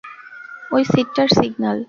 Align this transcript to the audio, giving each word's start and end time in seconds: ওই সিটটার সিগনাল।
ওই 0.71 0.83
সিটটার 0.85 1.27
সিগনাল। 1.37 1.77